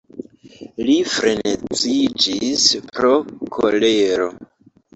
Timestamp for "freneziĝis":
1.15-2.67